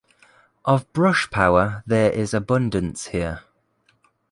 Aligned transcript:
Of 0.65 0.91
brush-power 0.93 1.83
there 1.85 2.09
is 2.09 2.33
abundance 2.33 3.09
here. 3.09 3.41